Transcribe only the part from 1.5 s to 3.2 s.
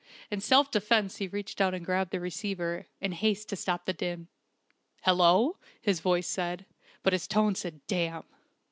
out and grabbed the receiver, in